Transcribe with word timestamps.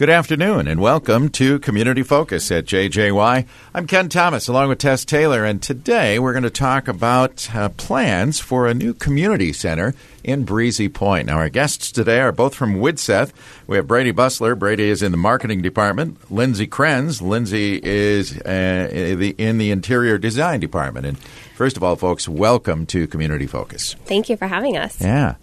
Good 0.00 0.08
afternoon 0.08 0.66
and 0.66 0.80
welcome 0.80 1.28
to 1.32 1.58
Community 1.58 2.02
Focus 2.02 2.50
at 2.50 2.64
JJY. 2.64 3.46
I'm 3.74 3.86
Ken 3.86 4.08
Thomas 4.08 4.48
along 4.48 4.70
with 4.70 4.78
Tess 4.78 5.04
Taylor, 5.04 5.44
and 5.44 5.62
today 5.62 6.18
we're 6.18 6.32
going 6.32 6.42
to 6.42 6.48
talk 6.48 6.88
about 6.88 7.54
uh, 7.54 7.68
plans 7.68 8.40
for 8.40 8.66
a 8.66 8.72
new 8.72 8.94
community 8.94 9.52
center 9.52 9.94
in 10.24 10.44
Breezy 10.44 10.88
Point. 10.88 11.26
Now, 11.26 11.36
our 11.36 11.50
guests 11.50 11.92
today 11.92 12.20
are 12.20 12.32
both 12.32 12.54
from 12.54 12.76
Widseth. 12.76 13.32
We 13.66 13.76
have 13.76 13.86
Brady 13.86 14.10
Bustler. 14.10 14.54
Brady 14.54 14.88
is 14.88 15.02
in 15.02 15.12
the 15.12 15.18
marketing 15.18 15.60
department. 15.60 16.30
Lindsay 16.30 16.66
Krenz. 16.66 17.20
Lindsay 17.20 17.78
is 17.82 18.38
uh, 18.38 18.88
in 18.90 19.58
the 19.58 19.70
interior 19.70 20.16
design 20.16 20.60
department. 20.60 21.04
And 21.04 21.18
first 21.56 21.76
of 21.76 21.84
all, 21.84 21.96
folks, 21.96 22.26
welcome 22.26 22.86
to 22.86 23.06
Community 23.06 23.46
Focus. 23.46 23.96
Thank 24.06 24.30
you 24.30 24.38
for 24.38 24.46
having 24.46 24.78
us. 24.78 24.98
Yeah. 24.98 25.34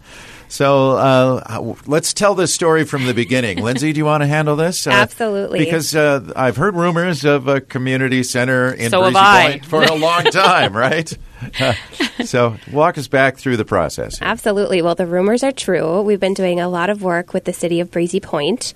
So 0.50 0.92
uh, 0.92 1.76
let's 1.86 2.14
tell 2.14 2.36
this 2.36 2.54
story 2.54 2.86
from 2.86 3.06
the 3.06 3.14
beginning. 3.14 3.62
Lindsay, 3.62 3.94
do 3.94 3.98
you 3.98 4.06
want 4.06 4.22
to 4.22 4.28
handle 4.28 4.56
this? 4.56 4.88
Uh, 4.88 4.92
Absolutely. 4.92 5.60
Because 5.60 5.96
uh, 5.96 6.32
I've 6.36 6.56
heard 6.56 6.76
rumors 6.76 7.26
of 7.26 7.48
a 7.48 7.60
community 7.60 8.24
center 8.24 8.72
in 8.72 8.90
so 8.90 9.02
Breezy 9.02 9.20
Point 9.20 9.66
for 9.66 9.84
a 9.84 9.96
long 9.96 10.24
time, 10.32 10.76
right? 10.76 11.16
so 12.26 12.56
walk 12.72 12.98
us 12.98 13.08
back 13.08 13.38
through 13.38 13.58
the 13.58 13.66
process. 13.66 14.20
Here. 14.20 14.28
Absolutely. 14.28 14.82
Well, 14.82 14.96
the 14.96 15.06
rumors 15.06 15.44
are 15.44 15.52
true. 15.52 16.02
We've 16.02 16.20
been 16.20 16.34
doing 16.34 16.60
a 16.60 16.70
lot 16.70 16.90
of 16.90 17.04
work 17.04 17.34
with 17.34 17.46
the 17.46 17.54
city 17.54 17.80
of 17.80 17.92
Breezy 17.92 18.20
Point. 18.20 18.74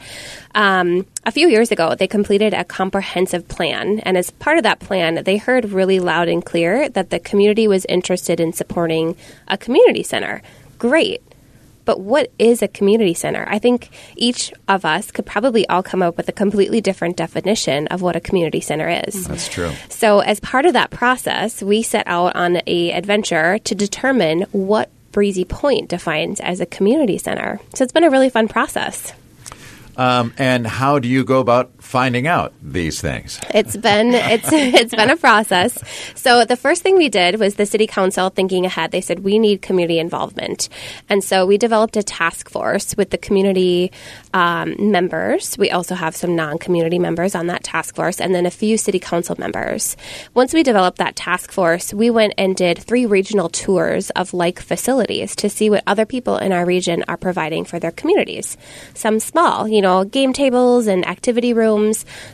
Um, 0.54 1.08
a 1.26 1.32
few 1.32 1.48
years 1.48 1.72
ago, 1.72 1.96
they 1.96 2.08
completed 2.08 2.54
a 2.54 2.64
comprehensive 2.64 3.48
plan, 3.48 4.00
and 4.02 4.18
as 4.18 4.30
part 4.32 4.58
of 4.58 4.64
that 4.64 4.80
plan, 4.80 5.24
they 5.24 5.38
heard 5.38 5.72
really 5.72 6.00
loud 6.00 6.28
and 6.28 6.46
clear 6.46 6.90
that 6.90 7.10
the 7.10 7.20
community 7.20 7.68
was 7.68 7.86
interested 7.86 8.40
in 8.40 8.54
supporting 8.54 9.16
a 9.48 9.58
community 9.58 10.04
center. 10.04 10.42
Great. 10.78 11.22
But 11.92 12.00
what 12.00 12.32
is 12.40 12.62
a 12.62 12.70
community 12.70 13.14
center? 13.14 13.46
I 13.50 13.60
think 13.60 13.90
each 14.16 14.54
of 14.70 14.86
us 14.86 15.12
could 15.12 15.26
probably 15.26 15.68
all 15.68 15.84
come 15.84 16.02
up 16.02 16.16
with 16.16 16.30
a 16.30 16.32
completely 16.32 16.80
different 16.80 17.18
definition 17.18 17.88
of 17.88 18.02
what 18.02 18.16
a 18.16 18.22
community 18.22 18.62
center 18.62 18.88
is. 19.06 19.28
That's 19.28 19.50
true. 19.50 19.74
So, 19.90 20.22
as 20.22 20.40
part 20.40 20.66
of 20.66 20.72
that 20.72 20.90
process, 20.90 21.62
we 21.62 21.84
set 21.84 22.08
out 22.08 22.34
on 22.38 22.62
a 22.66 22.94
adventure 22.94 23.60
to 23.60 23.76
determine 23.76 24.44
what 24.54 24.90
Breezy 25.12 25.44
Point 25.44 25.90
defines 25.90 26.40
as 26.40 26.62
a 26.62 26.66
community 26.66 27.18
center. 27.18 27.60
So, 27.76 27.84
it's 27.84 27.92
been 27.92 28.06
a 28.06 28.10
really 28.10 28.30
fun 28.30 28.48
process. 28.48 29.12
Um, 29.98 30.34
and 30.38 30.66
how 30.66 31.00
do 31.00 31.10
you 31.10 31.26
go 31.26 31.42
about 31.42 31.81
finding 31.92 32.26
out 32.26 32.54
these 32.64 33.02
things? 33.02 33.40
It's 33.54 33.76
been 33.76 34.14
it's 34.14 34.50
it's 34.52 34.96
been 34.96 35.10
a 35.10 35.18
process. 35.18 35.78
So 36.16 36.46
the 36.46 36.56
first 36.56 36.82
thing 36.82 36.96
we 36.96 37.10
did 37.10 37.40
was 37.40 37.56
the 37.56 37.66
city 37.66 37.86
council 37.86 38.30
thinking 38.30 38.66
ahead. 38.66 38.92
They 38.92 39.02
said 39.02 39.20
we 39.20 39.38
need 39.38 39.62
community 39.62 40.00
involvement, 40.00 40.70
and 41.10 41.24
so 41.24 41.46
we 41.46 41.58
developed 41.58 41.98
a 41.98 42.04
task 42.04 42.50
force 42.50 42.96
with 42.96 43.10
the 43.10 43.18
community 43.18 43.92
um, 44.34 44.76
members. 44.80 45.58
We 45.58 45.70
also 45.70 45.94
have 45.96 46.16
some 46.16 46.36
non-community 46.36 46.98
members 46.98 47.36
on 47.36 47.48
that 47.48 47.64
task 47.64 47.96
force, 47.96 48.22
and 48.22 48.34
then 48.34 48.46
a 48.46 48.52
few 48.52 48.78
city 48.78 49.00
council 49.00 49.36
members. 49.38 49.98
Once 50.34 50.54
we 50.54 50.64
developed 50.64 50.98
that 51.00 51.16
task 51.16 51.52
force, 51.52 51.94
we 51.94 52.10
went 52.10 52.34
and 52.38 52.56
did 52.56 52.80
three 52.80 53.06
regional 53.06 53.50
tours 53.50 54.10
of 54.12 54.34
like 54.34 54.60
facilities 54.62 55.36
to 55.36 55.50
see 55.50 55.70
what 55.70 55.84
other 55.86 56.06
people 56.06 56.38
in 56.38 56.54
our 56.54 56.66
region 56.66 57.04
are 57.10 57.18
providing 57.18 57.66
for 57.66 57.80
their 57.80 57.92
communities. 57.92 58.58
Some 58.94 59.20
small, 59.20 59.68
you 59.68 59.82
know, 59.82 60.06
game 60.06 60.32
tables 60.32 60.88
and 60.88 61.06
activity 61.06 61.54
rooms, 61.54 61.81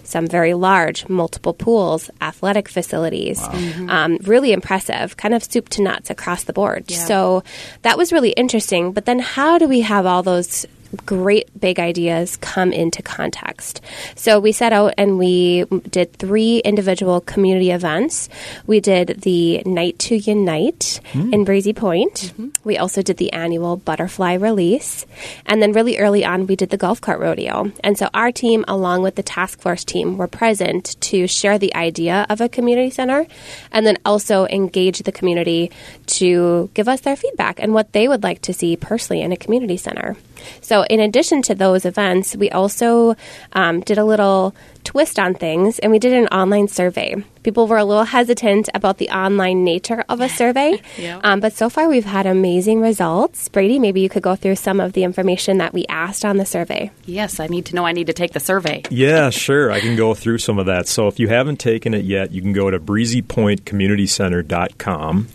some 0.04 0.28
very 0.28 0.54
large, 0.54 1.08
multiple 1.10 1.54
pools, 1.54 2.10
athletic 2.22 2.68
facilities. 2.70 3.40
Wow. 3.40 3.52
Mm-hmm. 3.52 3.90
Um, 3.90 4.18
really 4.24 4.52
impressive, 4.52 5.18
kind 5.18 5.34
of 5.34 5.44
soup 5.44 5.70
to 5.70 5.82
nuts 5.82 6.10
across 6.10 6.44
the 6.44 6.54
board. 6.54 6.86
Yeah. 6.88 7.06
So 7.06 7.44
that 7.82 7.98
was 7.98 8.12
really 8.12 8.32
interesting. 8.32 8.92
But 8.92 9.06
then, 9.06 9.20
how 9.20 9.58
do 9.58 9.68
we 9.68 9.82
have 9.82 10.06
all 10.06 10.24
those 10.24 10.66
great 11.06 11.50
big 11.60 11.80
ideas 11.80 12.38
come 12.38 12.72
into 12.72 13.02
context. 13.02 13.82
So 14.16 14.40
we 14.40 14.52
set 14.52 14.74
out 14.74 14.94
and 14.98 15.18
we 15.18 15.66
did 15.90 16.14
three 16.14 16.60
individual 16.60 17.22
community 17.22 17.72
events. 17.72 18.30
We 18.66 18.80
did 18.80 19.22
the 19.22 19.62
Night 19.66 20.00
to 20.00 20.16
Unite 20.16 21.00
mm. 21.14 21.34
in 21.34 21.44
Breezy 21.44 21.74
Point. 21.74 22.14
Mm-hmm. 22.14 22.48
We 22.64 22.78
also 22.78 23.02
did 23.02 23.18
the 23.18 23.34
annual 23.34 23.78
butterfly 23.78 24.34
release. 24.36 25.06
And 25.46 25.62
then 25.62 25.72
really 25.72 25.98
early 25.98 26.26
on, 26.26 26.48
we 26.48 26.56
did 26.56 26.70
the 26.70 26.78
golf 26.78 27.02
cart 27.02 27.20
rodeo. 27.20 27.72
And 27.84 27.98
so 27.98 28.10
our 28.14 28.32
team, 28.32 28.66
along 28.68 29.02
with 29.02 29.16
the 29.16 29.24
task 29.24 29.60
force 29.60 29.84
team, 29.84 30.18
were 30.18 30.28
present 30.28 31.00
to 31.02 31.28
share 31.28 31.58
the 31.58 31.76
idea 31.76 32.26
of 32.30 32.42
a 32.42 32.50
community 32.50 32.90
center 32.90 33.26
and 33.72 33.86
then 33.86 33.98
also 34.06 34.46
engage 34.48 35.00
the 35.00 35.12
community 35.12 35.72
to 36.08 36.70
give 36.74 36.88
us 36.88 37.02
their 37.02 37.16
feedback 37.16 37.60
and 37.60 37.74
what 37.74 37.94
they 37.94 38.08
would 38.08 38.24
like 38.24 38.42
to 38.44 38.54
see 38.54 38.76
personally 38.76 39.22
in 39.22 39.32
a 39.32 39.38
community 39.38 39.78
center. 39.78 40.16
So, 40.62 40.84
in 40.84 41.00
addition 41.00 41.42
to 41.44 41.56
those 41.56 41.86
events, 41.86 42.36
we 42.36 42.50
also 42.50 43.16
um, 43.54 43.82
did 43.82 43.98
a 43.98 44.06
little 44.06 44.54
twist 44.88 45.20
on 45.20 45.36
things 45.36 45.78
and 45.80 45.92
we 45.92 46.00
did 46.00 46.14
an 46.14 46.28
online 46.28 46.70
survey. 46.70 47.22
People 47.44 47.68
were 47.68 47.78
a 47.78 47.84
little 47.84 48.06
hesitant 48.06 48.70
about 48.74 49.00
the 49.00 49.10
online 49.10 49.66
nature 49.66 50.06
of 50.08 50.22
a 50.22 50.30
survey, 50.30 50.82
yeah. 50.98 51.20
um, 51.24 51.42
but 51.42 51.52
so 51.54 51.70
far 51.70 51.90
we've 51.90 52.06
had 52.06 52.26
amazing 52.26 52.80
results. 52.80 53.50
Brady, 53.50 53.80
maybe 53.80 54.00
you 54.00 54.08
could 54.08 54.24
go 54.24 54.38
through 54.38 54.56
some 54.56 54.80
of 54.80 54.94
the 54.94 55.04
information 55.04 55.58
that 55.58 55.74
we 55.74 55.86
asked 55.88 56.24
on 56.24 56.38
the 56.38 56.46
survey. 56.46 56.90
Yes, 57.06 57.42
I 57.42 57.48
need 57.48 57.66
to 57.68 57.76
know 57.76 57.86
I 57.86 57.92
need 57.92 58.08
to 58.08 58.14
take 58.14 58.32
the 58.32 58.40
survey. 58.40 58.82
Yeah, 58.90 59.30
sure. 59.30 59.72
I 59.72 59.82
can 59.82 59.98
go 59.98 60.14
through 60.14 60.38
some 60.38 60.58
of 60.58 60.68
that. 60.68 60.88
So 60.88 61.10
if 61.10 61.20
you 61.20 61.28
haven't 61.28 61.58
taken 61.58 61.94
it 61.94 62.06
yet, 62.06 62.32
you 62.32 62.42
can 62.42 62.54
go 62.54 62.72
to 62.72 62.80
breezypointcommunitycenter.com. 62.80 65.28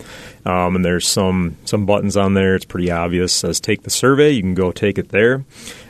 Um, 0.44 0.76
and 0.76 0.84
there's 0.84 1.06
some 1.06 1.56
some 1.64 1.86
buttons 1.86 2.16
on 2.16 2.34
there. 2.34 2.56
It's 2.56 2.64
pretty 2.64 2.90
obvious. 2.90 3.32
It 3.32 3.38
says 3.38 3.60
take 3.60 3.82
the 3.82 3.90
survey. 3.90 4.30
You 4.30 4.42
can 4.42 4.54
go 4.54 4.72
take 4.72 4.98
it 4.98 5.10
there. 5.10 5.44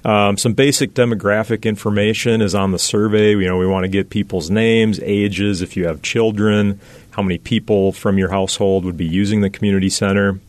Um, 0.05 0.37
some 0.37 0.55
basic 0.55 0.95
demographic 0.95 1.65
information 1.65 2.43
is 2.43 2.55
on 2.55 2.73
the 2.73 2.79
survey. 2.79 3.31
You 3.31 3.47
know, 3.47 3.59
we 3.59 3.67
want 3.67 3.85
to 3.85 3.89
get 3.89 4.11
people's 4.11 4.51
names, 4.51 4.99
ages, 5.01 5.63
if 5.63 5.77
you 5.77 5.87
have 5.87 6.03
children, 6.03 6.81
how 7.11 7.23
many 7.23 7.39
people 7.39 7.93
from 7.93 8.19
your 8.19 8.31
household 8.31 8.85
would 8.85 8.97
be 8.97 9.07
using 9.07 9.41
the 9.43 9.51
community 9.51 9.89
center. 9.89 10.41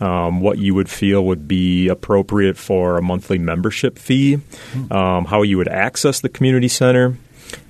Um, 0.00 0.40
what 0.40 0.58
you 0.58 0.74
would 0.74 0.88
feel 0.88 1.24
would 1.24 1.48
be 1.48 1.88
appropriate 1.88 2.56
for 2.56 2.98
a 2.98 3.02
monthly 3.02 3.38
membership 3.38 3.98
fee, 3.98 4.38
um, 4.92 5.24
how 5.24 5.42
you 5.42 5.56
would 5.56 5.66
access 5.66 6.20
the 6.20 6.28
community 6.28 6.68
center, 6.68 7.16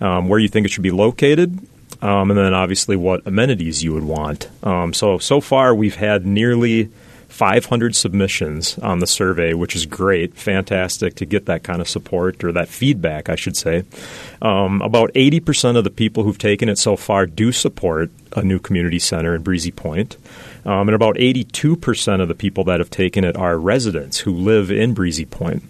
um, 0.01 0.29
where 0.29 0.39
you 0.39 0.49
think 0.49 0.67
it 0.67 0.71
should 0.71 0.83
be 0.83 0.91
located, 0.91 1.59
um, 2.03 2.31
and 2.31 2.39
then 2.39 2.53
obviously 2.53 2.97
what 2.97 3.27
amenities 3.27 3.83
you 3.83 3.95
would 3.95 4.05
want. 4.05 4.51
Um, 4.63 4.93
so 4.93 5.17
so 5.17 5.41
far 5.41 5.75
we've 5.75 5.97
had 5.97 6.27
nearly 6.27 6.91
500 7.39 7.95
submissions 7.95 8.81
on 8.81 8.99
the 8.99 9.07
survey, 9.07 9.55
which 9.55 9.77
is 9.77 9.87
great, 9.87 10.35
fantastic 10.35 11.15
to 11.15 11.25
get 11.25 11.47
that 11.47 11.63
kind 11.63 11.81
of 11.81 11.89
support 11.89 12.43
or 12.43 12.51
that 12.51 12.69
feedback, 12.69 13.29
I 13.29 13.37
should 13.37 13.57
say. 13.57 13.85
Um, 14.43 14.83
about 14.83 15.15
80% 15.15 15.77
of 15.77 15.85
the 15.85 15.91
people 15.91 16.25
who've 16.25 16.37
taken 16.37 16.69
it 16.69 16.79
so 16.79 16.97
far 16.97 17.27
do 17.27 17.53
support 17.53 18.11
a 18.35 18.43
new 18.43 18.59
community 18.59 18.99
center 18.99 19.37
in 19.37 19.43
Breezy 19.43 19.71
Point. 19.71 20.17
Um, 20.65 20.89
and 20.89 20.97
about 20.97 21.15
82% 21.15 22.21
of 22.21 22.27
the 22.27 22.35
people 22.35 22.65
that 22.65 22.81
have 22.81 22.91
taken 22.91 23.23
it 23.23 23.37
are 23.37 23.57
residents 23.57 24.19
who 24.19 24.33
live 24.33 24.73
in 24.73 24.93
Breezy 24.93 25.25
Point. 25.25 25.63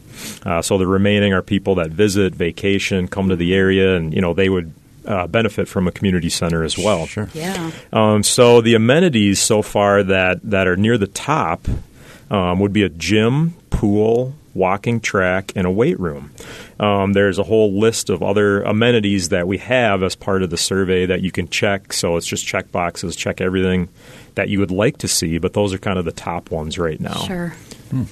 Uh, 0.46 0.62
so 0.62 0.78
the 0.78 0.86
remaining 0.86 1.34
are 1.34 1.42
people 1.42 1.74
that 1.74 1.90
visit, 1.90 2.34
vacation, 2.34 3.08
come 3.08 3.28
to 3.28 3.36
the 3.36 3.54
area, 3.54 3.94
and 3.94 4.14
you 4.14 4.22
know 4.22 4.32
they 4.32 4.48
would 4.48 4.72
uh, 5.08 5.26
benefit 5.26 5.66
from 5.66 5.88
a 5.88 5.90
community 5.90 6.28
center 6.28 6.62
as 6.62 6.78
well. 6.78 7.06
Sure. 7.06 7.28
Yeah. 7.34 7.72
Um, 7.92 8.22
so 8.22 8.60
the 8.60 8.74
amenities 8.74 9.40
so 9.40 9.62
far 9.62 10.02
that 10.04 10.40
that 10.44 10.68
are 10.68 10.76
near 10.76 10.98
the 10.98 11.06
top 11.08 11.66
um, 12.30 12.60
would 12.60 12.72
be 12.72 12.82
a 12.82 12.90
gym, 12.90 13.54
pool, 13.70 14.34
walking 14.54 15.00
track, 15.00 15.52
and 15.56 15.66
a 15.66 15.70
weight 15.70 15.98
room. 15.98 16.30
Um, 16.78 17.14
there's 17.14 17.38
a 17.38 17.42
whole 17.42 17.80
list 17.80 18.10
of 18.10 18.22
other 18.22 18.62
amenities 18.62 19.30
that 19.30 19.48
we 19.48 19.58
have 19.58 20.02
as 20.02 20.14
part 20.14 20.42
of 20.42 20.50
the 20.50 20.56
survey 20.56 21.06
that 21.06 21.22
you 21.22 21.32
can 21.32 21.48
check. 21.48 21.92
So 21.92 22.16
it's 22.16 22.26
just 22.26 22.46
check 22.46 22.70
boxes, 22.70 23.16
check 23.16 23.40
everything 23.40 23.88
that 24.34 24.48
you 24.48 24.60
would 24.60 24.70
like 24.70 24.98
to 24.98 25.08
see, 25.08 25.38
but 25.38 25.54
those 25.54 25.72
are 25.72 25.78
kind 25.78 25.98
of 25.98 26.04
the 26.04 26.12
top 26.12 26.50
ones 26.50 26.78
right 26.78 27.00
now. 27.00 27.18
Sure. 27.26 27.48
Hmm. 27.90 28.04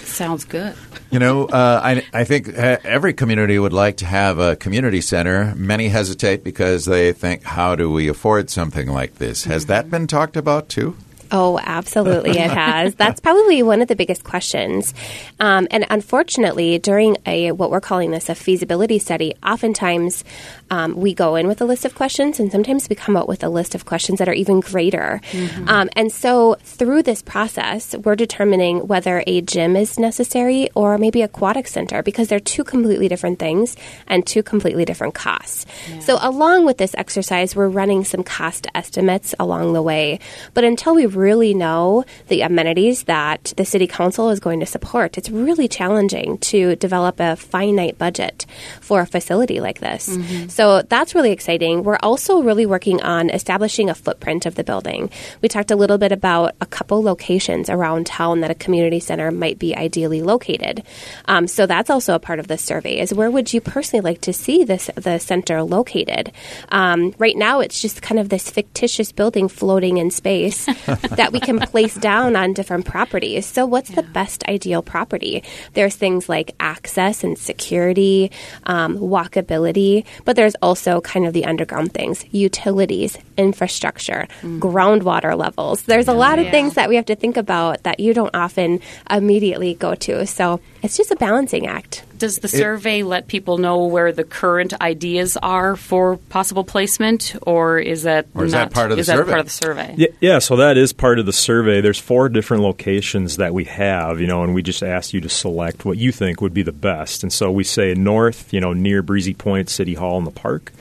Sounds 0.00 0.44
good. 0.44 0.74
You 1.10 1.18
know, 1.18 1.46
uh, 1.46 1.80
I, 1.82 2.04
I 2.12 2.24
think 2.24 2.48
every 2.48 3.14
community 3.14 3.58
would 3.58 3.72
like 3.72 3.98
to 3.98 4.06
have 4.06 4.38
a 4.38 4.56
community 4.56 5.00
center. 5.00 5.54
Many 5.54 5.88
hesitate 5.88 6.42
because 6.42 6.84
they 6.84 7.12
think, 7.12 7.44
how 7.44 7.76
do 7.76 7.90
we 7.90 8.08
afford 8.08 8.50
something 8.50 8.88
like 8.88 9.16
this? 9.16 9.44
Has 9.44 9.64
mm-hmm. 9.64 9.72
that 9.72 9.90
been 9.90 10.06
talked 10.06 10.36
about 10.36 10.68
too? 10.68 10.96
Oh, 11.30 11.58
absolutely, 11.62 12.38
it 12.38 12.50
has. 12.50 12.94
That's 12.96 13.20
probably 13.20 13.62
one 13.62 13.82
of 13.82 13.88
the 13.88 13.96
biggest 13.96 14.24
questions. 14.24 14.94
Um, 15.40 15.66
and 15.70 15.86
unfortunately, 15.90 16.78
during 16.78 17.16
a 17.26 17.52
what 17.52 17.70
we're 17.70 17.80
calling 17.80 18.10
this 18.10 18.28
a 18.28 18.34
feasibility 18.34 18.98
study, 18.98 19.34
oftentimes 19.42 20.24
um, 20.70 20.96
we 20.96 21.14
go 21.14 21.36
in 21.36 21.46
with 21.46 21.60
a 21.60 21.64
list 21.64 21.84
of 21.84 21.94
questions, 21.94 22.40
and 22.40 22.50
sometimes 22.50 22.88
we 22.88 22.96
come 22.96 23.16
out 23.16 23.28
with 23.28 23.44
a 23.44 23.48
list 23.48 23.74
of 23.74 23.84
questions 23.84 24.18
that 24.18 24.28
are 24.28 24.34
even 24.34 24.60
greater. 24.60 25.20
Mm-hmm. 25.30 25.68
Um, 25.68 25.90
and 25.94 26.12
so, 26.12 26.56
through 26.60 27.02
this 27.02 27.22
process, 27.22 27.94
we're 27.96 28.16
determining 28.16 28.86
whether 28.86 29.22
a 29.26 29.40
gym 29.40 29.76
is 29.76 29.98
necessary 29.98 30.68
or 30.74 30.98
maybe 30.98 31.22
aquatic 31.22 31.66
center 31.66 32.02
because 32.02 32.28
they're 32.28 32.40
two 32.40 32.64
completely 32.64 33.08
different 33.08 33.38
things 33.38 33.76
and 34.06 34.26
two 34.26 34.42
completely 34.42 34.84
different 34.84 35.14
costs. 35.14 35.66
Yeah. 35.88 36.00
So, 36.00 36.18
along 36.20 36.66
with 36.66 36.78
this 36.78 36.94
exercise, 36.96 37.54
we're 37.54 37.68
running 37.68 38.04
some 38.04 38.22
cost 38.22 38.66
estimates 38.74 39.34
along 39.38 39.72
the 39.72 39.82
way. 39.82 40.20
But 40.54 40.64
until 40.64 40.94
we 40.94 41.06
really 41.16 41.54
know 41.54 42.04
the 42.28 42.42
amenities 42.42 43.04
that 43.04 43.52
the 43.56 43.64
city 43.64 43.86
council 43.86 44.30
is 44.30 44.40
going 44.40 44.60
to 44.60 44.66
support. 44.66 45.18
It's 45.18 45.30
really 45.30 45.68
challenging 45.68 46.38
to 46.38 46.76
develop 46.76 47.20
a 47.20 47.36
finite 47.36 47.98
budget 47.98 48.46
for 48.80 49.00
a 49.00 49.06
facility 49.06 49.60
like 49.60 49.80
this. 49.80 50.08
Mm-hmm. 50.08 50.48
So 50.48 50.82
that's 50.82 51.14
really 51.14 51.32
exciting. 51.32 51.82
We're 51.82 51.98
also 52.02 52.42
really 52.42 52.66
working 52.66 53.02
on 53.02 53.30
establishing 53.30 53.90
a 53.90 53.94
footprint 53.94 54.46
of 54.46 54.54
the 54.54 54.64
building. 54.64 55.10
We 55.42 55.48
talked 55.48 55.70
a 55.70 55.76
little 55.76 55.98
bit 55.98 56.12
about 56.12 56.54
a 56.60 56.66
couple 56.66 57.02
locations 57.02 57.70
around 57.70 58.06
town 58.06 58.40
that 58.40 58.50
a 58.50 58.54
community 58.54 59.00
center 59.00 59.30
might 59.30 59.58
be 59.58 59.76
ideally 59.76 60.22
located. 60.22 60.82
Um, 61.26 61.46
so 61.46 61.66
that's 61.66 61.90
also 61.90 62.14
a 62.14 62.18
part 62.18 62.38
of 62.38 62.48
the 62.48 62.58
survey 62.58 62.98
is 63.00 63.14
where 63.14 63.30
would 63.30 63.52
you 63.52 63.60
personally 63.60 64.02
like 64.02 64.20
to 64.22 64.32
see 64.32 64.64
this 64.64 64.90
the 64.94 65.18
center 65.18 65.62
located? 65.62 66.32
Um, 66.70 67.14
right 67.18 67.36
now, 67.36 67.60
it's 67.60 67.80
just 67.80 68.02
kind 68.02 68.18
of 68.18 68.28
this 68.28 68.50
fictitious 68.50 69.12
building 69.12 69.48
floating 69.48 69.98
in 69.98 70.10
space 70.10 70.66
that 71.10 71.32
we 71.32 71.40
can 71.40 71.58
place 71.58 71.94
down 71.94 72.36
on 72.36 72.52
different 72.52 72.86
properties. 72.86 73.46
So, 73.46 73.66
what's 73.66 73.90
yeah. 73.90 73.96
the 73.96 74.02
best 74.04 74.44
ideal 74.48 74.82
property? 74.82 75.42
There's 75.74 75.96
things 75.96 76.28
like 76.28 76.54
access 76.60 77.24
and 77.24 77.38
security, 77.38 78.30
um, 78.64 78.98
walkability, 78.98 80.04
but 80.24 80.36
there's 80.36 80.54
also 80.56 81.00
kind 81.00 81.26
of 81.26 81.32
the 81.32 81.44
underground 81.44 81.92
things, 81.92 82.24
utilities, 82.32 83.18
infrastructure, 83.36 84.28
mm. 84.42 84.58
groundwater 84.58 85.36
levels. 85.36 85.82
There's 85.82 86.08
a 86.08 86.12
lot 86.12 86.38
of 86.38 86.50
things 86.50 86.74
that 86.74 86.88
we 86.88 86.96
have 86.96 87.06
to 87.06 87.16
think 87.16 87.36
about 87.36 87.82
that 87.84 88.00
you 88.00 88.14
don't 88.14 88.34
often 88.34 88.80
immediately 89.10 89.74
go 89.74 89.94
to. 89.94 90.26
So, 90.26 90.60
it's 90.86 90.96
just 90.96 91.10
a 91.10 91.16
balancing 91.16 91.66
act. 91.66 92.04
Does 92.16 92.38
the 92.38 92.46
survey 92.46 93.00
it, 93.00 93.06
let 93.06 93.26
people 93.26 93.58
know 93.58 93.86
where 93.86 94.12
the 94.12 94.22
current 94.22 94.72
ideas 94.80 95.36
are 95.36 95.74
for 95.74 96.16
possible 96.16 96.62
placement, 96.62 97.34
or 97.42 97.80
is 97.80 98.04
that 98.04 98.28
or 98.34 98.44
is 98.44 98.52
not, 98.52 98.70
that 98.70 98.74
part 98.74 98.92
of 98.92 98.96
the 98.96 99.00
is 99.00 99.08
survey? 99.08 99.24
That 99.24 99.26
part 99.26 99.40
of 99.40 99.46
the 99.46 99.50
survey? 99.50 99.94
Yeah, 99.98 100.08
yeah, 100.20 100.38
so 100.38 100.54
that 100.56 100.76
is 100.76 100.92
part 100.92 101.18
of 101.18 101.26
the 101.26 101.32
survey. 101.32 101.80
There's 101.80 101.98
four 101.98 102.28
different 102.28 102.62
locations 102.62 103.38
that 103.38 103.52
we 103.52 103.64
have, 103.64 104.20
you 104.20 104.28
know, 104.28 104.44
and 104.44 104.54
we 104.54 104.62
just 104.62 104.84
ask 104.84 105.12
you 105.12 105.20
to 105.22 105.28
select 105.28 105.84
what 105.84 105.98
you 105.98 106.12
think 106.12 106.40
would 106.40 106.54
be 106.54 106.62
the 106.62 106.70
best. 106.70 107.24
And 107.24 107.32
so 107.32 107.50
we 107.50 107.64
say 107.64 107.92
north, 107.94 108.54
you 108.54 108.60
know, 108.60 108.72
near 108.72 109.02
Breezy 109.02 109.34
Point 109.34 109.68
City 109.68 109.94
Hall 109.94 110.18
in 110.18 110.24
the 110.24 110.30
park. 110.30 110.72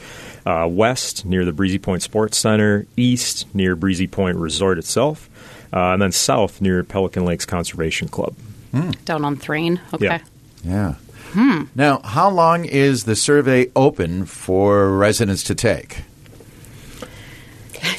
Uh, 0.45 0.67
west, 0.69 1.25
near 1.25 1.43
the 1.43 1.51
Breezy 1.51 1.79
Point 1.79 2.03
Sports 2.03 2.37
Center. 2.37 2.85
East, 2.95 3.47
near 3.55 3.75
Breezy 3.75 4.05
Point 4.05 4.37
Resort 4.37 4.77
itself. 4.77 5.27
Uh, 5.73 5.93
and 5.93 6.01
then 6.03 6.11
south, 6.11 6.61
near 6.61 6.83
Pelican 6.83 7.25
Lakes 7.25 7.47
Conservation 7.47 8.07
Club. 8.07 8.35
Mm. 8.75 9.05
Down 9.05 9.23
on 9.23 9.37
Thrain. 9.37 9.79
Okay. 9.93 10.05
Yeah. 10.05 10.19
yeah. 10.63 10.95
Hmm. 11.31 11.63
Now, 11.75 11.99
how 12.03 12.29
long 12.29 12.65
is 12.65 13.05
the 13.05 13.15
survey 13.15 13.71
open 13.75 14.25
for 14.25 14.95
residents 14.95 15.43
to 15.43 15.55
take? 15.55 16.01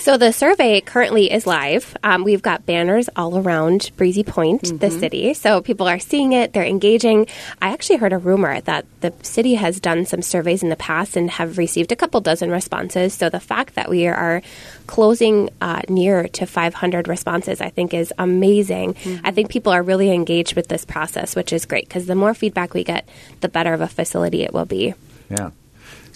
So 0.07 0.17
the 0.17 0.33
survey 0.33 0.81
currently 0.81 1.33
is 1.33 1.49
live. 1.49 1.97
Um, 2.05 2.23
we've 2.23 2.41
got 2.41 2.65
banners 2.65 3.11
all 3.17 3.39
around 3.39 3.91
Breezy 3.97 4.23
Point, 4.23 4.63
mm-hmm. 4.63 4.77
the 4.77 4.89
city. 4.89 5.35
So 5.35 5.61
people 5.61 5.89
are 5.89 5.99
seeing 5.99 6.33
it, 6.33 6.53
they're 6.53 6.65
engaging. 6.65 7.27
I 7.61 7.73
actually 7.73 7.97
heard 7.97 8.13
a 8.13 8.19
rumor 8.19 8.61
that 8.61 8.87
the 9.01 9.13
city 9.23 9.55
has 9.55 9.81
done 9.81 10.07
some 10.07 10.23
surveys 10.23 10.63
in 10.63 10.69
the 10.69 10.77
past 10.77 11.17
and 11.17 11.29
have 11.29 11.59
received 11.59 11.91
a 11.91 11.97
couple 11.97 12.21
dozen 12.21 12.53
responses. 12.53 13.15
So 13.15 13.29
the 13.29 13.41
fact 13.41 13.75
that 13.75 13.91
we 13.91 14.07
are 14.07 14.43
closing 14.87 15.51
uh, 15.61 15.83
near 15.89 16.29
to 16.29 16.47
500 16.47 17.09
responses, 17.09 17.61
I 17.61 17.71
think, 17.71 17.93
is 17.93 18.15
amazing. 18.17 18.95
Mm-hmm. 18.95 19.27
I 19.27 19.33
think 19.33 19.51
people 19.51 19.73
are 19.73 19.83
really 19.83 20.13
engaged 20.13 20.55
with 20.55 20.69
this 20.69 20.85
process, 20.85 21.35
which 21.35 21.53
is 21.53 21.67
great 21.67 21.89
because 21.89 22.07
the 22.07 22.15
more 22.15 22.33
feedback 22.33 22.75
we 22.75 22.85
get, 22.85 23.09
the 23.41 23.49
better 23.49 23.75
of 23.75 23.81
a 23.81 23.89
facility 23.89 24.45
it 24.45 24.55
will 24.55 24.67
be. 24.67 24.95
Yeah. 25.29 25.51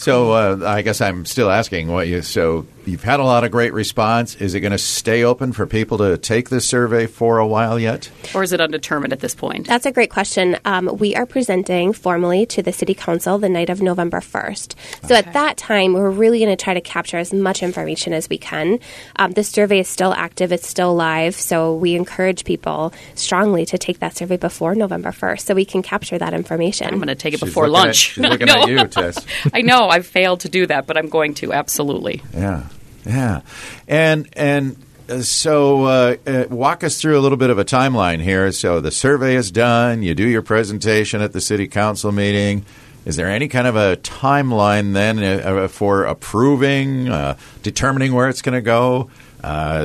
So 0.01 0.33
uh, 0.33 0.67
I 0.67 0.81
guess 0.81 1.03
I'm 1.03 1.27
still 1.27 1.51
asking 1.51 1.89
what 1.89 2.09
you. 2.09 2.23
So 2.23 2.67
you've 2.87 3.03
had 3.03 3.21
a 3.21 3.25
lot 3.25 3.45
of 3.45 3.51
great 3.51 3.73
response. 3.73 4.37
Is 4.37 4.55
it 4.55 4.61
going 4.61 4.73
to 4.73 4.79
stay 4.79 5.23
open 5.23 5.53
for 5.53 5.67
people 5.67 5.99
to 5.99 6.19
take 6.19 6.49
this 6.49 6.67
survey 6.67 7.07
for 7.07 7.39
a 7.39 7.47
while 7.47 7.79
yet, 7.79 8.11
or 8.35 8.43
is 8.43 8.53
it 8.53 8.61
undetermined 8.61 9.13
at 9.13 9.21
this 9.21 9.35
point? 9.35 9.67
That's 9.67 9.87
a 9.87 9.93
great 9.93 10.11
question. 10.11 10.57
Um, 10.65 10.97
we 10.99 11.15
are 11.17 11.27
presenting 11.27 11.93
formally 11.93 12.47
to 12.47 12.63
the 12.63 12.73
City 12.73 12.95
Council 12.95 13.39
the 13.39 13.49
night 13.49 13.71
of 13.71 13.81
November 13.81 14.21
first. 14.21 14.77
So 15.03 15.15
okay. 15.15 15.17
at 15.17 15.33
that 15.33 15.57
time, 15.57 15.93
we're 15.95 16.11
really 16.11 16.39
going 16.39 16.57
to 16.57 16.63
try 16.63 16.75
to 16.75 16.81
capture 16.81 17.19
as 17.19 17.33
much 17.33 17.63
information 17.63 18.13
as 18.13 18.29
we 18.29 18.39
can. 18.39 18.79
Um, 19.17 19.33
the 19.33 19.45
survey 19.45 19.81
is 19.81 19.89
still 19.89 20.13
active; 20.13 20.53
it's 20.53 20.69
still 20.69 20.95
live. 20.95 21.35
So 21.35 21.75
we 21.75 21.95
encourage 21.95 22.45
people 22.45 22.93
strongly 23.15 23.67
to 23.67 23.79
take 23.79 24.01
that 24.01 24.17
survey 24.17 24.37
before 24.37 24.75
November 24.75 25.13
first, 25.13 25.47
so 25.47 25.55
we 25.55 25.65
can 25.65 25.83
capture 25.83 26.19
that 26.19 26.35
information. 26.35 26.89
I'm 26.89 26.97
going 26.97 27.09
to 27.09 27.15
take 27.15 27.35
it 27.35 27.41
she's 27.41 27.49
before 27.49 27.69
lunch. 27.69 27.89
At, 27.89 27.97
she's 27.97 28.19
looking 28.19 28.47
no. 28.49 28.63
at 28.63 28.69
you, 28.69 28.87
Tess. 28.87 29.25
I 29.53 29.63
know. 29.63 29.89
I've 29.89 30.07
failed 30.07 30.41
to 30.41 30.49
do 30.49 30.67
that, 30.67 30.87
but 30.87 30.97
I'm 30.97 31.09
going 31.09 31.35
to 31.35 31.53
absolutely. 31.53 32.23
Yeah, 32.35 32.65
yeah, 33.05 33.41
and 33.89 34.29
and 34.35 34.77
uh, 35.11 35.23
so 35.23 35.85
uh, 35.85 36.17
uh, 36.27 36.45
walk 36.51 36.85
us 36.85 37.01
through 37.01 37.19
a 37.19 37.23
little 37.23 37.39
bit 37.39 37.51
of 37.51 37.59
a 37.59 37.65
timeline 37.65 38.21
here. 38.21 38.53
So 38.53 38.81
the 38.81 38.91
survey 38.91 39.35
is 39.35 39.51
done. 39.51 40.03
You 40.03 40.15
do 40.15 40.27
your 40.27 40.43
presentation 40.43 41.21
at 41.21 41.33
the 41.33 41.41
city 41.41 41.67
council 41.67 42.13
meeting. 42.13 42.65
Is 43.05 43.17
there 43.17 43.29
any 43.29 43.49
kind 43.49 43.67
of 43.67 43.77
a 43.77 43.97
timeline 43.97 44.93
then 44.93 45.19
uh, 45.19 45.69
for 45.69 46.05
approving, 46.05 47.09
uh, 47.09 47.37
determining 47.63 48.13
where 48.13 48.29
it's 48.29 48.43
going 48.43 48.55
to 48.55 48.61
go, 48.61 49.11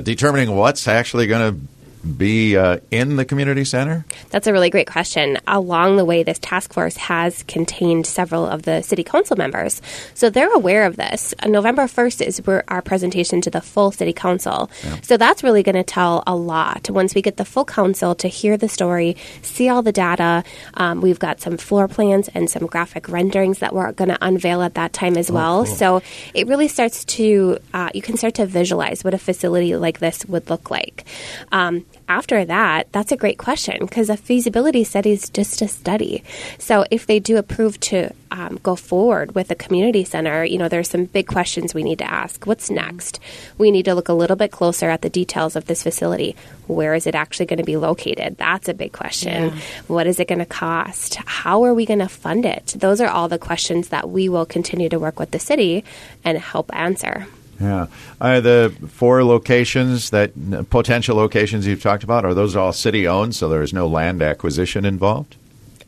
determining 0.01 0.53
what's 0.53 0.87
actually 0.87 1.25
going 1.27 1.53
to 1.53 1.59
be 2.05 2.57
uh, 2.57 2.77
in 2.91 3.15
the 3.15 3.25
community 3.25 3.65
center? 3.65 4.05
That's 4.29 4.47
a 4.47 4.53
really 4.53 4.69
great 4.69 4.87
question. 4.87 5.37
Along 5.47 5.97
the 5.97 6.05
way, 6.05 6.23
this 6.23 6.39
task 6.39 6.73
force 6.73 6.95
has 6.97 7.43
contained 7.43 8.05
several 8.05 8.45
of 8.45 8.63
the 8.63 8.81
city 8.81 9.03
council 9.03 9.35
members, 9.35 9.81
so 10.13 10.29
they're 10.29 10.53
aware 10.53 10.85
of 10.85 10.95
this. 10.95 11.33
Uh, 11.41 11.49
November 11.49 11.83
1st 11.83 12.25
is 12.25 12.41
our 12.67 12.81
presentation 12.81 13.41
to 13.41 13.49
the 13.49 13.61
full 13.61 13.91
city 13.91 14.13
council. 14.13 14.69
Yeah. 14.83 15.01
So 15.01 15.17
that's 15.17 15.43
really 15.43 15.63
going 15.63 15.75
to 15.75 15.83
tell 15.83 16.23
a 16.27 16.35
lot. 16.35 16.89
Once 16.89 17.15
we 17.15 17.21
get 17.21 17.37
the 17.37 17.45
full 17.45 17.65
council 17.65 18.15
to 18.15 18.27
hear 18.27 18.57
the 18.57 18.69
story, 18.69 19.17
see 19.41 19.69
all 19.69 19.81
the 19.81 19.91
data, 19.91 20.43
um, 20.75 21.01
we've 21.01 21.19
got 21.19 21.41
some 21.41 21.57
floor 21.57 21.87
plans 21.87 22.29
and 22.33 22.49
some 22.49 22.65
graphic 22.67 23.09
renderings 23.09 23.59
that 23.59 23.73
we're 23.73 23.91
going 23.91 24.09
to 24.09 24.17
unveil 24.21 24.61
at 24.61 24.75
that 24.75 24.93
time 24.93 25.17
as 25.17 25.29
oh, 25.29 25.33
well. 25.33 25.65
Cool. 25.65 25.75
So 25.75 26.01
it 26.33 26.47
really 26.47 26.67
starts 26.67 27.05
to, 27.05 27.57
uh, 27.73 27.89
you 27.93 28.01
can 28.01 28.17
start 28.17 28.35
to 28.35 28.45
visualize 28.45 29.03
what 29.03 29.13
a 29.13 29.17
facility 29.17 29.75
like 29.75 29.99
this 29.99 30.25
would 30.25 30.49
look 30.49 30.69
like. 30.69 31.05
Um, 31.51 31.85
after 32.07 32.45
that, 32.45 32.91
that's 32.91 33.11
a 33.11 33.17
great 33.17 33.37
question 33.37 33.77
because 33.79 34.09
a 34.09 34.17
feasibility 34.17 34.83
study 34.83 35.11
is 35.11 35.29
just 35.29 35.61
a 35.61 35.67
study. 35.67 36.23
So 36.59 36.85
if 36.91 37.07
they 37.07 37.19
do 37.19 37.37
approve 37.37 37.79
to 37.81 38.11
um, 38.31 38.59
go 38.61 38.75
forward 38.75 39.33
with 39.33 39.49
a 39.49 39.55
community 39.55 40.03
center, 40.03 40.43
you 40.43 40.57
know, 40.57 40.67
there's 40.67 40.89
some 40.89 41.05
big 41.05 41.27
questions 41.27 41.73
we 41.73 41.83
need 41.83 41.99
to 41.99 42.11
ask. 42.11 42.45
What's 42.45 42.69
next? 42.69 43.19
We 43.57 43.71
need 43.71 43.85
to 43.85 43.95
look 43.95 44.09
a 44.09 44.13
little 44.13 44.35
bit 44.35 44.51
closer 44.51 44.89
at 44.89 45.01
the 45.01 45.09
details 45.09 45.55
of 45.55 45.65
this 45.65 45.83
facility. 45.83 46.35
Where 46.67 46.93
is 46.93 47.07
it 47.07 47.15
actually 47.15 47.47
going 47.47 47.59
to 47.59 47.63
be 47.63 47.77
located? 47.77 48.37
That's 48.37 48.69
a 48.69 48.73
big 48.73 48.91
question. 48.93 49.45
Yeah. 49.45 49.59
What 49.87 50.07
is 50.07 50.19
it 50.19 50.27
going 50.27 50.39
to 50.39 50.45
cost? 50.45 51.15
How 51.25 51.63
are 51.63 51.73
we 51.73 51.85
going 51.85 51.99
to 51.99 52.09
fund 52.09 52.45
it? 52.45 52.75
Those 52.77 53.01
are 53.01 53.09
all 53.09 53.29
the 53.29 53.39
questions 53.39 53.89
that 53.89 54.09
we 54.09 54.29
will 54.29 54.45
continue 54.45 54.89
to 54.89 54.99
work 54.99 55.19
with 55.19 55.31
the 55.31 55.39
city 55.39 55.83
and 56.23 56.37
help 56.37 56.75
answer. 56.75 57.27
Yeah. 57.59 57.87
Are 58.19 58.41
the 58.41 58.75
four 58.89 59.23
locations 59.23 60.09
that 60.09 60.31
potential 60.69 61.15
locations 61.15 61.65
you've 61.65 61.81
talked 61.81 62.03
about 62.03 62.25
are 62.25 62.33
those 62.33 62.55
all 62.55 62.73
city 62.73 63.07
owned 63.07 63.35
so 63.35 63.47
there 63.47 63.61
is 63.61 63.73
no 63.73 63.87
land 63.87 64.21
acquisition 64.21 64.85
involved? 64.85 65.35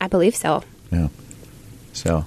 I 0.00 0.06
believe 0.06 0.34
so. 0.34 0.64
Yeah. 0.90 1.08
So 1.92 2.26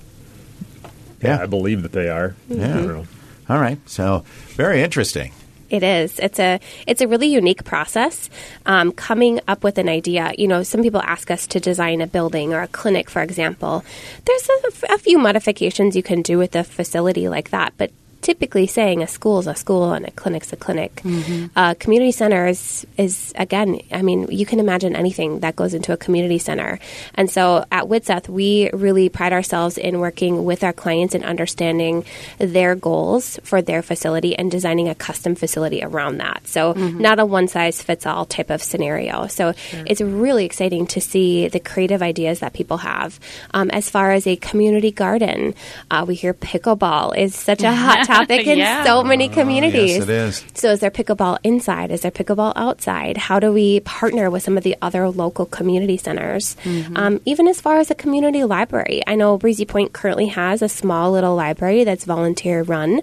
yeah, 1.21 1.37
yeah 1.37 1.43
I 1.43 1.45
believe 1.45 1.81
that 1.81 1.91
they 1.91 2.09
are. 2.09 2.35
Yeah. 2.49 3.03
All 3.49 3.59
right. 3.59 3.79
So 3.89 4.23
very 4.55 4.81
interesting. 4.81 5.31
It 5.71 5.83
is. 5.83 6.19
It's 6.19 6.37
a 6.37 6.59
it's 6.85 7.01
a 7.01 7.07
really 7.07 7.27
unique 7.27 7.63
process. 7.63 8.29
Um, 8.65 8.91
coming 8.91 9.39
up 9.47 9.63
with 9.63 9.77
an 9.77 9.87
idea. 9.87 10.33
You 10.37 10.47
know, 10.49 10.63
some 10.63 10.83
people 10.83 11.01
ask 11.01 11.31
us 11.31 11.47
to 11.47 11.61
design 11.61 12.01
a 12.01 12.07
building 12.07 12.53
or 12.53 12.61
a 12.61 12.67
clinic, 12.67 13.09
for 13.09 13.21
example. 13.21 13.85
There's 14.25 14.49
a, 14.49 14.93
a 14.95 14.97
few 14.97 15.17
modifications 15.17 15.95
you 15.95 16.03
can 16.03 16.21
do 16.21 16.37
with 16.37 16.55
a 16.57 16.65
facility 16.65 17.29
like 17.29 17.51
that, 17.51 17.73
but 17.77 17.91
typically 18.21 18.67
saying 18.67 19.01
a 19.01 19.07
school 19.07 19.39
is 19.39 19.47
a 19.47 19.55
school 19.55 19.93
and 19.93 20.05
a 20.05 20.11
clinic's 20.11 20.53
a 20.53 20.55
clinic. 20.55 20.95
Mm-hmm. 21.03 21.47
Uh, 21.55 21.73
community 21.75 22.11
center 22.11 22.47
is, 22.47 22.85
is, 22.97 23.33
again, 23.35 23.81
I 23.91 24.01
mean, 24.01 24.27
you 24.29 24.45
can 24.45 24.59
imagine 24.59 24.95
anything 24.95 25.39
that 25.39 25.55
goes 25.55 25.73
into 25.73 25.93
a 25.93 25.97
community 25.97 26.37
center. 26.37 26.79
And 27.15 27.29
so 27.29 27.65
at 27.71 27.85
Widseth, 27.85 28.29
we 28.29 28.69
really 28.73 29.09
pride 29.09 29.33
ourselves 29.33 29.77
in 29.77 29.99
working 29.99 30.45
with 30.45 30.63
our 30.63 30.73
clients 30.73 31.15
and 31.15 31.23
understanding 31.23 32.05
their 32.37 32.75
goals 32.75 33.39
for 33.43 33.61
their 33.61 33.81
facility 33.81 34.35
and 34.35 34.51
designing 34.51 34.87
a 34.87 34.95
custom 34.95 35.35
facility 35.35 35.83
around 35.83 36.17
that. 36.17 36.47
So 36.47 36.73
mm-hmm. 36.73 36.99
not 36.99 37.19
a 37.19 37.25
one 37.25 37.47
size 37.47 37.81
fits 37.81 38.05
all 38.05 38.25
type 38.25 38.49
of 38.49 38.61
scenario. 38.61 39.27
So 39.27 39.53
sure. 39.53 39.83
it's 39.85 40.01
really 40.01 40.45
exciting 40.45 40.87
to 40.87 41.01
see 41.01 41.47
the 41.47 41.59
creative 41.59 42.01
ideas 42.01 42.39
that 42.39 42.53
people 42.53 42.77
have. 42.77 43.19
Um, 43.53 43.69
as 43.71 43.89
far 43.89 44.11
as 44.11 44.27
a 44.27 44.35
community 44.35 44.91
garden, 44.91 45.55
uh, 45.89 46.05
we 46.07 46.15
hear 46.15 46.33
pickleball 46.33 47.17
is 47.17 47.35
such 47.35 47.63
a 47.63 47.71
hot 47.71 48.07
topic 48.11 48.47
in 48.53 48.57
Yeah. 48.57 48.83
so 48.83 49.03
many 49.03 49.29
communities. 49.29 49.97
Yes, 49.97 50.03
it 50.03 50.09
is. 50.09 50.45
So, 50.53 50.71
is 50.71 50.79
there 50.79 50.91
pickleball 50.91 51.37
inside? 51.43 51.91
Is 51.91 52.01
there 52.01 52.11
pickleball 52.11 52.53
outside? 52.55 53.17
How 53.17 53.39
do 53.39 53.51
we 53.51 53.79
partner 53.81 54.29
with 54.29 54.43
some 54.43 54.57
of 54.57 54.63
the 54.63 54.75
other 54.81 55.09
local 55.09 55.45
community 55.45 55.97
centers? 55.97 56.55
Um, 56.95 57.21
even 57.25 57.47
as 57.47 57.61
far 57.61 57.77
as 57.79 57.89
a 57.91 57.95
community 57.95 58.43
library, 58.43 59.01
I 59.07 59.15
know 59.15 59.37
Breezy 59.37 59.65
Point 59.65 59.93
currently 59.93 60.27
has 60.27 60.61
a 60.61 60.69
small 60.69 61.11
little 61.11 61.35
library 61.35 61.83
that's 61.83 62.05
volunteer 62.05 62.63
run, 62.63 63.01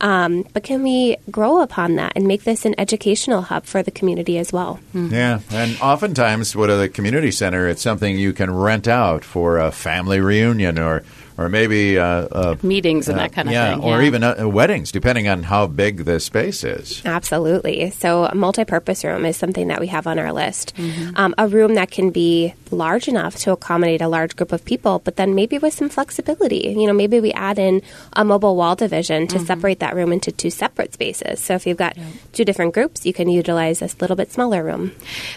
um, 0.00 0.44
but 0.52 0.62
can 0.62 0.82
we 0.82 1.16
grow 1.30 1.60
upon 1.62 1.96
that 1.96 2.12
and 2.16 2.26
make 2.26 2.44
this 2.44 2.64
an 2.64 2.74
educational 2.78 3.42
hub 3.42 3.64
for 3.66 3.82
the 3.82 3.90
community 3.90 4.38
as 4.38 4.52
well? 4.52 4.78
Yeah, 4.94 5.40
and 5.50 5.76
oftentimes, 5.80 6.54
with 6.56 6.70
a 6.70 6.88
community 6.88 7.30
center, 7.30 7.68
it's 7.68 7.82
something 7.82 8.18
you 8.18 8.32
can 8.32 8.52
rent 8.54 8.88
out 8.88 9.24
for 9.24 9.58
a 9.58 9.70
family 9.72 10.20
reunion 10.20 10.78
or, 10.78 11.02
or 11.38 11.48
maybe 11.48 11.98
uh, 11.98 12.04
uh, 12.04 12.56
Meetings 12.62 13.08
and 13.08 13.18
that 13.18 13.32
kind 13.32 13.48
of 13.48 13.52
thing. 13.52 13.60
yeah, 13.60 13.74
thing. 13.74 13.84
or 13.84 14.00
yeah. 14.00 14.06
even 14.06 14.24
uh, 14.24 14.48
weddings, 14.48 14.90
depending 14.90 15.28
on 15.28 15.42
how 15.42 15.66
big 15.66 16.04
the 16.04 16.18
space 16.20 16.64
is. 16.64 17.02
Absolutely. 17.04 17.90
So, 17.90 18.24
a 18.24 18.34
multi-purpose 18.34 19.04
room 19.04 19.24
is 19.24 19.36
something 19.36 19.68
that 19.68 19.80
we 19.80 19.88
have 19.88 20.06
on 20.06 20.18
our 20.18 20.32
list. 20.32 20.72
Um, 21.14 21.34
a 21.38 21.48
room 21.48 21.74
that 21.74 21.90
can 21.90 22.10
be 22.10 22.54
large 22.70 23.08
enough 23.08 23.36
to 23.36 23.52
accommodate 23.52 24.00
a 24.00 24.08
large 24.08 24.36
group 24.36 24.52
of 24.52 24.64
people, 24.64 25.00
but 25.00 25.16
then 25.16 25.34
maybe 25.34 25.58
with 25.58 25.74
some 25.74 25.88
flexibility. 25.88 26.74
You 26.76 26.86
know, 26.86 26.92
maybe 26.92 27.20
we 27.20 27.32
add 27.32 27.58
in 27.58 27.82
a 28.14 28.24
mobile 28.24 28.56
wall 28.56 28.74
division 28.74 29.26
to 29.28 29.38
separate 29.38 29.80
that 29.80 29.94
room 29.94 30.12
into 30.12 30.32
two 30.32 30.50
separate 30.50 30.92
spaces. 30.94 31.40
So, 31.40 31.54
if 31.54 31.66
you've 31.66 31.76
got 31.76 31.96
two 32.32 32.44
different 32.44 32.74
groups, 32.74 33.04
you 33.04 33.12
can 33.12 33.28
utilize 33.28 33.80
this 33.80 34.00
little 34.00 34.16
bit 34.16 34.32
smaller 34.32 34.62
room. 34.64 34.92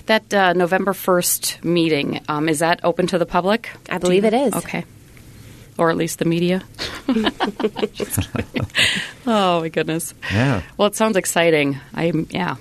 That 0.05 0.33
uh, 0.33 0.53
November 0.53 0.93
1st 0.93 1.63
meeting, 1.63 2.21
um, 2.27 2.47
is 2.49 2.59
that 2.59 2.79
open 2.83 3.07
to 3.07 3.17
the 3.17 3.25
public? 3.25 3.69
I 3.89 3.97
believe 3.97 4.25
it 4.25 4.33
is. 4.33 4.53
Okay. 4.53 4.85
Or 5.79 5.89
at 5.89 5.97
least 5.97 6.19
the 6.19 6.25
media. 6.25 6.61
Oh, 9.25 9.61
my 9.61 9.69
goodness. 9.69 10.13
Yeah. 10.31 10.63
Well, 10.75 10.87
it 10.87 10.95
sounds 10.95 11.15
exciting. 11.15 11.79
I'm, 11.93 12.25
yeah. 12.31 12.55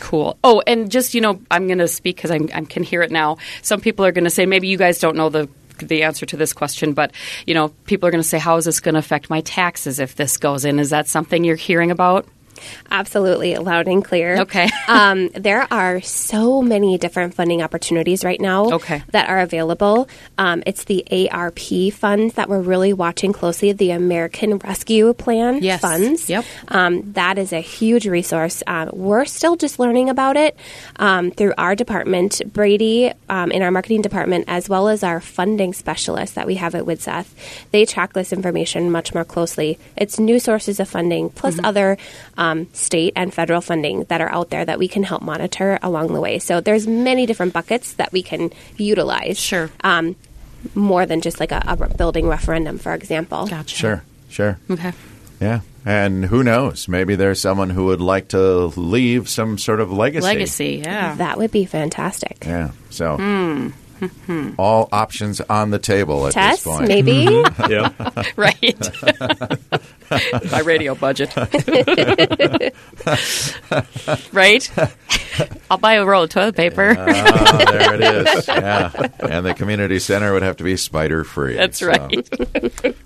Cool. 0.00 0.36
Oh, 0.42 0.62
and 0.66 0.90
just, 0.90 1.14
you 1.14 1.20
know, 1.20 1.40
I'm 1.48 1.68
going 1.68 1.78
to 1.78 1.86
speak 1.86 2.16
because 2.16 2.32
I 2.32 2.38
can 2.38 2.82
hear 2.82 3.02
it 3.02 3.12
now. 3.12 3.38
Some 3.62 3.80
people 3.80 4.04
are 4.04 4.10
going 4.10 4.24
to 4.24 4.30
say, 4.30 4.46
maybe 4.46 4.66
you 4.66 4.76
guys 4.76 4.98
don't 4.98 5.16
know 5.16 5.28
the 5.28 5.48
the 5.78 6.02
answer 6.02 6.26
to 6.26 6.36
this 6.36 6.52
question, 6.52 6.92
but 6.92 7.12
you 7.46 7.54
know, 7.54 7.68
people 7.86 8.06
are 8.06 8.10
going 8.10 8.22
to 8.22 8.28
say, 8.28 8.38
"How 8.38 8.56
is 8.56 8.66
this 8.66 8.80
going 8.80 8.94
to 8.94 8.98
affect 8.98 9.30
my 9.30 9.40
taxes 9.40 9.98
if 9.98 10.14
this 10.16 10.36
goes 10.36 10.64
in?" 10.66 10.78
Is 10.78 10.90
that 10.90 11.08
something 11.08 11.42
you're 11.42 11.56
hearing 11.56 11.90
about? 11.90 12.26
Absolutely, 12.90 13.56
loud 13.56 13.86
and 13.88 14.04
clear. 14.04 14.40
Okay. 14.42 14.68
um, 14.88 15.28
there 15.30 15.66
are 15.72 16.00
so 16.00 16.60
many 16.62 16.98
different 16.98 17.34
funding 17.34 17.62
opportunities 17.62 18.24
right 18.24 18.40
now 18.40 18.72
Okay. 18.72 19.02
that 19.12 19.28
are 19.28 19.40
available. 19.40 20.08
Um, 20.38 20.62
it's 20.66 20.84
the 20.84 21.28
ARP 21.30 21.92
funds 21.92 22.34
that 22.34 22.48
we're 22.48 22.60
really 22.60 22.92
watching 22.92 23.32
closely, 23.32 23.72
the 23.72 23.90
American 23.92 24.58
Rescue 24.58 25.12
Plan 25.14 25.62
Yes. 25.62 25.80
funds. 25.80 26.28
Yep. 26.28 26.44
Um, 26.68 27.12
that 27.12 27.38
is 27.38 27.52
a 27.52 27.60
huge 27.60 28.06
resource. 28.06 28.62
Um, 28.66 28.90
we're 28.92 29.24
still 29.24 29.56
just 29.56 29.78
learning 29.78 30.08
about 30.10 30.36
it 30.36 30.56
um, 30.96 31.30
through 31.30 31.54
our 31.58 31.74
department, 31.74 32.40
Brady, 32.52 33.12
um, 33.28 33.50
in 33.50 33.62
our 33.62 33.70
marketing 33.70 34.02
department, 34.02 34.44
as 34.48 34.68
well 34.68 34.88
as 34.88 35.02
our 35.02 35.20
funding 35.20 35.72
specialists 35.72 36.34
that 36.34 36.46
we 36.46 36.56
have 36.56 36.74
at 36.74 36.84
WIDSETH. 36.84 37.26
They 37.70 37.84
track 37.84 38.12
this 38.12 38.32
information 38.32 38.90
much 38.90 39.14
more 39.14 39.24
closely. 39.24 39.78
It's 39.96 40.18
new 40.18 40.38
sources 40.38 40.80
of 40.80 40.88
funding, 40.88 41.30
plus 41.30 41.50
Mm-hmm. 41.50 41.66
other 41.66 41.98
um, 42.50 42.66
state 42.72 43.12
and 43.16 43.32
federal 43.32 43.60
funding 43.60 44.04
that 44.04 44.20
are 44.20 44.30
out 44.30 44.50
there 44.50 44.64
that 44.64 44.78
we 44.78 44.88
can 44.88 45.02
help 45.02 45.22
monitor 45.22 45.78
along 45.82 46.12
the 46.12 46.20
way. 46.20 46.38
So 46.38 46.60
there's 46.60 46.86
many 46.86 47.26
different 47.26 47.52
buckets 47.52 47.94
that 47.94 48.12
we 48.12 48.22
can 48.22 48.50
utilize. 48.76 49.38
Sure. 49.38 49.70
Um, 49.82 50.16
more 50.74 51.06
than 51.06 51.20
just 51.20 51.40
like 51.40 51.52
a, 51.52 51.62
a 51.66 51.76
building 51.96 52.26
referendum, 52.28 52.78
for 52.78 52.92
example. 52.94 53.46
Gotcha. 53.46 53.74
Sure, 53.76 54.02
sure. 54.28 54.58
Okay. 54.70 54.92
Yeah. 55.40 55.60
And 55.86 56.26
who 56.26 56.42
knows? 56.44 56.88
Maybe 56.88 57.16
there's 57.16 57.40
someone 57.40 57.70
who 57.70 57.86
would 57.86 58.02
like 58.02 58.28
to 58.28 58.66
leave 58.76 59.30
some 59.30 59.56
sort 59.56 59.80
of 59.80 59.90
legacy. 59.90 60.26
Legacy. 60.26 60.82
Yeah. 60.84 61.14
That 61.14 61.38
would 61.38 61.50
be 61.50 61.64
fantastic. 61.64 62.44
Yeah. 62.44 62.72
So 62.90 63.16
Hmm. 63.16 63.68
All 64.58 64.88
options 64.92 65.40
on 65.42 65.70
the 65.70 65.78
table 65.78 66.26
at 66.26 66.32
Tess, 66.34 66.62
this 66.62 66.76
point. 66.76 66.88
maybe? 66.88 67.42
yeah. 67.68 67.92
right. 68.36 68.90
My 70.50 70.60
radio 70.60 70.94
budget. 70.94 71.34
right? 74.32 74.70
I'll 75.70 75.78
buy 75.78 75.94
a 75.94 76.04
roll 76.04 76.24
of 76.24 76.30
toilet 76.30 76.56
paper. 76.56 76.94
Ah, 76.98 77.64
there 77.70 77.94
it 77.94 78.00
is. 78.26 78.48
Yeah. 78.48 78.90
And 79.20 79.46
the 79.46 79.54
community 79.54 79.98
center 79.98 80.32
would 80.32 80.42
have 80.42 80.56
to 80.58 80.64
be 80.64 80.76
spider 80.76 81.24
free. 81.24 81.54
That's 81.54 81.82
right. 81.82 82.28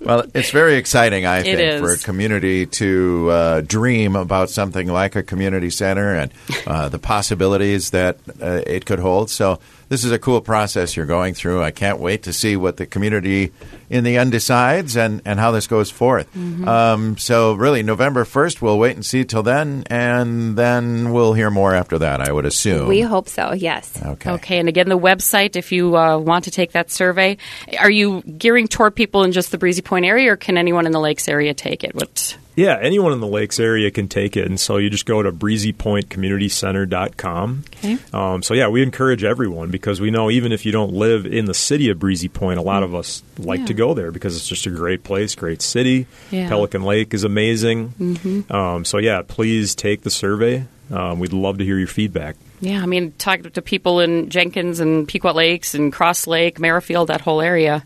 Well, 0.01 0.23
it's 0.33 0.51
very 0.51 0.75
exciting, 0.75 1.25
I 1.25 1.39
It 1.39 1.43
think, 1.43 1.59
is. 1.59 1.81
for 1.81 1.91
a 1.93 1.97
community 1.97 2.65
to 2.65 3.29
uh, 3.31 3.61
dream 3.61 4.15
about 4.15 4.49
something 4.49 4.87
like 4.87 5.15
a 5.15 5.23
community 5.23 5.69
center 5.69 6.15
and 6.15 6.31
uh, 6.65 6.89
the 6.89 6.99
possibilities 6.99 7.91
that 7.91 8.17
uh, 8.41 8.61
it 8.65 8.85
could 8.85 8.99
hold. 8.99 9.29
So, 9.29 9.59
this 9.87 10.03
is 10.03 10.11
a 10.11 10.17
cool 10.17 10.41
process 10.85 10.95
you're 10.95 11.05
going 11.05 11.33
through. 11.33 11.63
I 11.63 11.71
can't 11.71 11.99
wait 11.99 12.23
to 12.23 12.33
see 12.33 12.55
what 12.55 12.77
the 12.77 12.85
community 12.85 13.51
in 13.89 14.03
the 14.03 14.17
end 14.17 14.31
decides 14.31 14.95
and, 14.95 15.21
and 15.25 15.39
how 15.39 15.51
this 15.51 15.67
goes 15.67 15.91
forth. 15.91 16.27
Mm-hmm. 16.33 16.67
Um, 16.67 17.17
so, 17.17 17.53
really, 17.53 17.83
November 17.83 18.25
1st, 18.25 18.61
we'll 18.61 18.77
wait 18.77 18.95
and 18.95 19.05
see 19.05 19.23
till 19.23 19.43
then, 19.43 19.83
and 19.89 20.57
then 20.57 21.11
we'll 21.11 21.33
hear 21.33 21.49
more 21.49 21.73
after 21.73 21.99
that, 21.99 22.21
I 22.21 22.31
would 22.31 22.45
assume. 22.45 22.87
We 22.87 23.01
hope 23.01 23.27
so, 23.29 23.53
yes. 23.53 23.99
okay. 24.03 24.31
Okay, 24.31 24.59
and 24.59 24.69
again, 24.69 24.89
the 24.89 24.97
website, 24.97 25.55
if 25.55 25.71
you 25.71 25.97
uh, 25.97 26.17
want 26.17 26.45
to 26.45 26.51
take 26.51 26.71
that 26.73 26.91
survey, 26.91 27.37
are 27.79 27.91
you 27.91 28.21
gearing 28.21 28.67
toward 28.67 28.95
people 28.95 29.23
in 29.23 29.31
just 29.31 29.51
the 29.51 29.57
Breezy 29.57 29.81
Point 29.81 30.05
area, 30.05 30.31
or 30.31 30.37
can 30.37 30.57
anyone 30.57 30.85
in 30.85 30.91
the 30.91 30.99
Lakes 30.99 31.27
area 31.27 31.53
take 31.53 31.83
it? 31.83 31.95
What? 31.95 32.37
Yeah, 32.55 32.77
anyone 32.81 33.11
in 33.11 33.19
the 33.19 33.27
lakes 33.27 33.59
area 33.59 33.91
can 33.91 34.07
take 34.07 34.35
it. 34.37 34.47
And 34.47 34.59
so 34.59 34.77
you 34.77 34.89
just 34.89 35.05
go 35.05 35.21
to 35.21 35.31
breezypointcommunitycenter.com. 35.31 37.63
Okay. 37.77 37.97
Um, 38.13 38.41
so, 38.43 38.53
yeah, 38.53 38.67
we 38.67 38.81
encourage 38.83 39.23
everyone 39.23 39.71
because 39.71 39.99
we 40.01 40.11
know 40.11 40.29
even 40.29 40.51
if 40.51 40.65
you 40.65 40.71
don't 40.71 40.93
live 40.93 41.25
in 41.25 41.45
the 41.45 41.53
city 41.53 41.89
of 41.89 41.99
Breezy 41.99 42.27
Point, 42.29 42.59
a 42.59 42.63
lot 42.63 42.83
of 42.83 42.93
us 42.95 43.23
like 43.37 43.61
Yeah. 43.61 43.65
to 43.67 43.73
go 43.73 43.93
there 43.93 44.11
because 44.11 44.35
it's 44.35 44.47
just 44.47 44.65
a 44.65 44.69
great 44.69 45.03
place, 45.03 45.35
great 45.35 45.61
city. 45.61 46.07
Yeah. 46.31 46.49
Pelican 46.49 46.83
Lake 46.83 47.13
is 47.13 47.23
amazing. 47.23 47.89
Mm-hmm. 47.99 48.51
Um, 48.53 48.85
so, 48.85 48.97
yeah, 48.99 49.21
please 49.27 49.75
take 49.75 50.01
the 50.01 50.09
survey. 50.09 50.65
Um, 50.91 51.19
we'd 51.19 51.33
love 51.33 51.57
to 51.57 51.65
hear 51.65 51.77
your 51.77 51.87
feedback. 51.87 52.35
Yeah, 52.61 52.81
I 52.81 52.85
mean, 52.85 53.11
talk 53.17 53.41
to 53.41 53.61
people 53.61 53.99
in 53.99 54.29
Jenkins 54.29 54.79
and 54.79 55.07
Pequot 55.07 55.33
Lakes 55.33 55.75
and 55.75 55.91
Cross 55.91 56.27
Lake, 56.27 56.59
Merrifield, 56.59 57.09
that 57.09 57.21
whole 57.21 57.41
area 57.41 57.83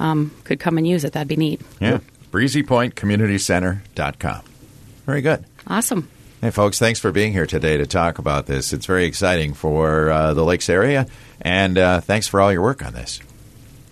um, 0.00 0.32
could 0.44 0.58
come 0.58 0.76
and 0.78 0.88
use 0.88 1.04
it. 1.04 1.12
That'd 1.12 1.28
be 1.28 1.36
neat. 1.36 1.60
Yeah. 1.80 1.98
BreezyPointCommunityCenter.com. 2.32 4.40
Very 5.06 5.22
good. 5.22 5.44
Awesome. 5.66 6.10
Hey, 6.40 6.50
folks, 6.50 6.78
thanks 6.80 6.98
for 6.98 7.12
being 7.12 7.32
here 7.32 7.46
today 7.46 7.76
to 7.76 7.86
talk 7.86 8.18
about 8.18 8.46
this. 8.46 8.72
It's 8.72 8.86
very 8.86 9.04
exciting 9.04 9.54
for 9.54 10.10
uh, 10.10 10.34
the 10.34 10.44
Lakes 10.44 10.68
area, 10.68 11.06
and 11.40 11.78
uh, 11.78 12.00
thanks 12.00 12.26
for 12.26 12.40
all 12.40 12.52
your 12.52 12.62
work 12.62 12.84
on 12.84 12.94
this. 12.94 13.20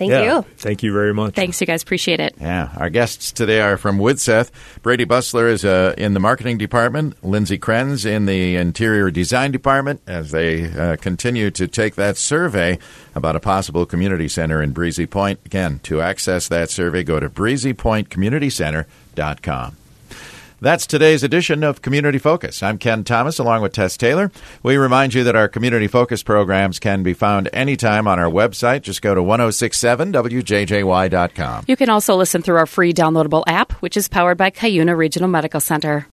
Thank 0.00 0.10
yeah, 0.12 0.36
you. 0.36 0.42
Thank 0.56 0.82
you 0.82 0.94
very 0.94 1.12
much. 1.12 1.34
Thanks, 1.34 1.60
you 1.60 1.66
guys. 1.66 1.82
Appreciate 1.82 2.20
it. 2.20 2.34
Yeah, 2.40 2.70
our 2.78 2.88
guests 2.88 3.32
today 3.32 3.60
are 3.60 3.76
from 3.76 3.98
Widseth. 3.98 4.50
Brady 4.80 5.04
Bustler 5.04 5.46
is 5.46 5.62
uh, 5.62 5.94
in 5.98 6.14
the 6.14 6.20
marketing 6.20 6.56
department. 6.56 7.22
Lindsay 7.22 7.58
Krenz 7.58 8.06
in 8.06 8.24
the 8.24 8.56
interior 8.56 9.10
design 9.10 9.52
department 9.52 10.00
as 10.06 10.30
they 10.30 10.72
uh, 10.72 10.96
continue 10.96 11.50
to 11.50 11.68
take 11.68 11.96
that 11.96 12.16
survey 12.16 12.78
about 13.14 13.36
a 13.36 13.40
possible 13.40 13.84
community 13.84 14.26
center 14.26 14.62
in 14.62 14.72
Breezy 14.72 15.04
Point. 15.04 15.38
Again, 15.44 15.80
to 15.80 16.00
access 16.00 16.48
that 16.48 16.70
survey, 16.70 17.04
go 17.04 17.20
to 17.20 17.28
breezypointcommunitycenter.com. 17.28 19.76
That's 20.62 20.86
today's 20.86 21.22
edition 21.22 21.64
of 21.64 21.80
Community 21.80 22.18
Focus. 22.18 22.62
I'm 22.62 22.76
Ken 22.76 23.02
Thomas 23.02 23.38
along 23.38 23.62
with 23.62 23.72
Tess 23.72 23.96
Taylor. 23.96 24.30
We 24.62 24.76
remind 24.76 25.14
you 25.14 25.24
that 25.24 25.34
our 25.34 25.48
Community 25.48 25.86
Focus 25.86 26.22
programs 26.22 26.78
can 26.78 27.02
be 27.02 27.14
found 27.14 27.48
anytime 27.54 28.06
on 28.06 28.18
our 28.18 28.30
website. 28.30 28.82
Just 28.82 29.00
go 29.00 29.14
to 29.14 29.22
1067wjjy.com. 29.22 31.64
You 31.66 31.76
can 31.76 31.88
also 31.88 32.14
listen 32.14 32.42
through 32.42 32.58
our 32.58 32.66
free 32.66 32.92
downloadable 32.92 33.42
app, 33.46 33.72
which 33.80 33.96
is 33.96 34.06
powered 34.06 34.36
by 34.36 34.50
Cuyuna 34.50 34.94
Regional 34.94 35.30
Medical 35.30 35.60
Center. 35.60 36.06